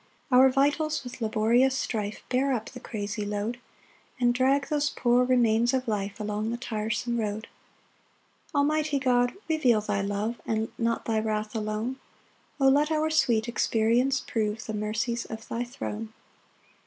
[0.31, 3.59] 5 [Our vitals with laborious strife Bear up the crazy load,
[4.19, 7.47] And drag those poor remains of life Along the tiresome road.]
[8.47, 11.97] 6 Almighty God, reveal thy love, And not thy wrath alone;
[12.59, 16.11] O let our sweet experience prove The mercies of thy throne!